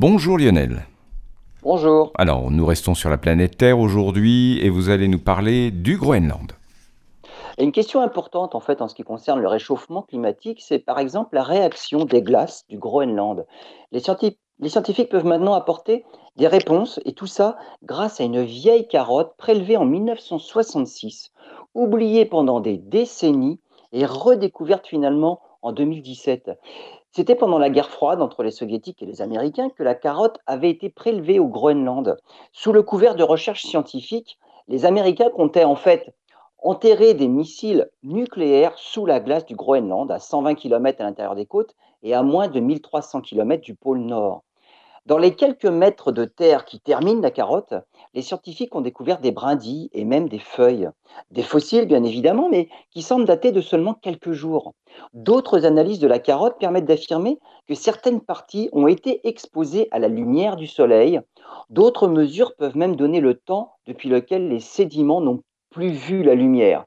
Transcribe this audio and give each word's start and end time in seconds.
Bonjour 0.00 0.38
Lionel. 0.38 0.86
Bonjour. 1.62 2.10
Alors, 2.14 2.50
nous 2.50 2.64
restons 2.64 2.94
sur 2.94 3.10
la 3.10 3.18
planète 3.18 3.58
Terre 3.58 3.78
aujourd'hui 3.78 4.58
et 4.62 4.70
vous 4.70 4.88
allez 4.88 5.08
nous 5.08 5.18
parler 5.18 5.70
du 5.70 5.98
Groenland. 5.98 6.52
une 7.58 7.70
question 7.70 8.00
importante 8.00 8.54
en 8.54 8.60
fait 8.60 8.80
en 8.80 8.88
ce 8.88 8.94
qui 8.94 9.02
concerne 9.02 9.40
le 9.40 9.46
réchauffement 9.46 10.00
climatique, 10.00 10.62
c'est 10.62 10.78
par 10.78 10.98
exemple 11.00 11.34
la 11.34 11.42
réaction 11.42 12.06
des 12.06 12.22
glaces 12.22 12.64
du 12.70 12.78
Groenland. 12.78 13.44
Les, 13.92 14.00
les 14.60 14.68
scientifiques 14.70 15.10
peuvent 15.10 15.26
maintenant 15.26 15.52
apporter 15.52 16.06
des 16.36 16.48
réponses 16.48 16.98
et 17.04 17.12
tout 17.12 17.26
ça 17.26 17.58
grâce 17.82 18.22
à 18.22 18.24
une 18.24 18.42
vieille 18.42 18.88
carotte 18.88 19.34
prélevée 19.36 19.76
en 19.76 19.84
1966, 19.84 21.30
oubliée 21.74 22.24
pendant 22.24 22.60
des 22.60 22.78
décennies 22.78 23.60
et 23.92 24.06
redécouverte 24.06 24.86
finalement 24.86 25.42
en 25.60 25.72
2017. 25.72 26.52
C'était 27.12 27.34
pendant 27.34 27.58
la 27.58 27.70
guerre 27.70 27.90
froide 27.90 28.22
entre 28.22 28.44
les 28.44 28.52
soviétiques 28.52 29.02
et 29.02 29.06
les 29.06 29.20
américains 29.20 29.68
que 29.68 29.82
la 29.82 29.96
carotte 29.96 30.38
avait 30.46 30.70
été 30.70 30.90
prélevée 30.90 31.40
au 31.40 31.48
Groenland. 31.48 32.16
Sous 32.52 32.72
le 32.72 32.82
couvert 32.82 33.16
de 33.16 33.24
recherches 33.24 33.64
scientifiques, 33.64 34.38
les 34.68 34.84
Américains 34.86 35.30
comptaient 35.30 35.64
en 35.64 35.74
fait 35.74 36.14
enterrer 36.62 37.14
des 37.14 37.26
missiles 37.26 37.90
nucléaires 38.04 38.78
sous 38.78 39.06
la 39.06 39.18
glace 39.18 39.44
du 39.44 39.56
Groenland, 39.56 40.10
à 40.12 40.20
120 40.20 40.54
km 40.54 41.00
à 41.00 41.04
l'intérieur 41.04 41.34
des 41.34 41.46
côtes 41.46 41.74
et 42.04 42.14
à 42.14 42.22
moins 42.22 42.46
de 42.46 42.60
1300 42.60 43.22
km 43.22 43.60
du 43.60 43.74
pôle 43.74 43.98
Nord. 43.98 44.44
Dans 45.06 45.18
les 45.18 45.34
quelques 45.34 45.64
mètres 45.66 46.12
de 46.12 46.24
terre 46.24 46.64
qui 46.64 46.78
terminent 46.78 47.22
la 47.22 47.30
carotte, 47.30 47.74
les 48.12 48.22
scientifiques 48.22 48.74
ont 48.74 48.82
découvert 48.82 49.18
des 49.18 49.32
brindilles 49.32 49.88
et 49.92 50.04
même 50.04 50.28
des 50.28 50.38
feuilles. 50.38 50.88
Des 51.30 51.42
fossiles, 51.42 51.86
bien 51.86 52.04
évidemment, 52.04 52.48
mais 52.50 52.68
qui 52.90 53.02
semblent 53.02 53.24
dater 53.24 53.50
de 53.50 53.60
seulement 53.60 53.94
quelques 53.94 54.32
jours. 54.32 54.74
D'autres 55.14 55.64
analyses 55.64 56.00
de 56.00 56.06
la 56.06 56.18
carotte 56.18 56.58
permettent 56.58 56.84
d'affirmer 56.84 57.38
que 57.66 57.74
certaines 57.74 58.20
parties 58.20 58.68
ont 58.72 58.86
été 58.86 59.26
exposées 59.26 59.88
à 59.90 59.98
la 59.98 60.08
lumière 60.08 60.56
du 60.56 60.66
soleil. 60.66 61.20
D'autres 61.70 62.06
mesures 62.06 62.54
peuvent 62.56 62.76
même 62.76 62.96
donner 62.96 63.20
le 63.20 63.34
temps 63.34 63.72
depuis 63.86 64.10
lequel 64.10 64.48
les 64.48 64.60
sédiments 64.60 65.20
n'ont 65.20 65.42
plus 65.70 65.90
vu 65.90 66.22
la 66.22 66.34
lumière. 66.34 66.84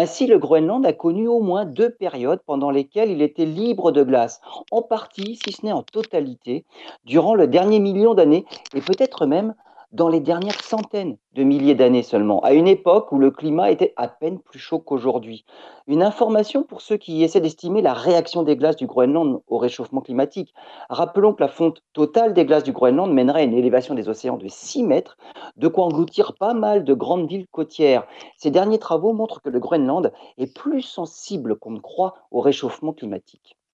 Ainsi, 0.00 0.26
le 0.26 0.38
Groenland 0.38 0.86
a 0.86 0.94
connu 0.94 1.28
au 1.28 1.40
moins 1.40 1.66
deux 1.66 1.90
périodes 1.90 2.40
pendant 2.46 2.70
lesquelles 2.70 3.10
il 3.10 3.20
était 3.20 3.44
libre 3.44 3.92
de 3.92 4.02
glace, 4.02 4.40
en 4.70 4.80
partie, 4.80 5.36
si 5.36 5.52
ce 5.52 5.66
n'est 5.66 5.72
en 5.72 5.82
totalité, 5.82 6.64
durant 7.04 7.34
le 7.34 7.46
dernier 7.46 7.80
million 7.80 8.14
d'années, 8.14 8.46
et 8.74 8.80
peut-être 8.80 9.26
même 9.26 9.54
dans 9.92 10.08
les 10.08 10.20
dernières 10.20 10.62
centaines 10.62 11.16
de 11.34 11.42
milliers 11.42 11.74
d'années 11.74 12.04
seulement, 12.04 12.40
à 12.40 12.52
une 12.52 12.68
époque 12.68 13.10
où 13.10 13.18
le 13.18 13.32
climat 13.32 13.70
était 13.70 13.92
à 13.96 14.06
peine 14.06 14.38
plus 14.38 14.58
chaud 14.58 14.78
qu'aujourd'hui. 14.78 15.44
Une 15.88 16.02
information 16.02 16.62
pour 16.62 16.80
ceux 16.80 16.96
qui 16.96 17.24
essaient 17.24 17.40
d'estimer 17.40 17.82
la 17.82 17.92
réaction 17.92 18.44
des 18.44 18.56
glaces 18.56 18.76
du 18.76 18.86
Groenland 18.86 19.42
au 19.48 19.58
réchauffement 19.58 20.00
climatique. 20.00 20.54
Rappelons 20.88 21.34
que 21.34 21.42
la 21.42 21.48
fonte 21.48 21.82
totale 21.92 22.34
des 22.34 22.44
glaces 22.44 22.62
du 22.62 22.72
Groenland 22.72 23.12
mènerait 23.12 23.40
à 23.40 23.44
une 23.44 23.54
élévation 23.54 23.94
des 23.94 24.08
océans 24.08 24.36
de 24.36 24.48
6 24.48 24.84
mètres, 24.84 25.16
de 25.56 25.66
quoi 25.66 25.86
engloutir 25.86 26.34
pas 26.34 26.54
mal 26.54 26.84
de 26.84 26.94
grandes 26.94 27.28
villes 27.28 27.48
côtières. 27.50 28.06
Ces 28.36 28.50
derniers 28.52 28.78
travaux 28.78 29.12
montrent 29.12 29.42
que 29.42 29.50
le 29.50 29.58
Groenland 29.58 30.12
est 30.38 30.54
plus 30.54 30.82
sensible 30.82 31.56
qu'on 31.58 31.72
ne 31.72 31.80
croit 31.80 32.14
au 32.30 32.40
réchauffement 32.40 32.92
climatique. 32.92 33.56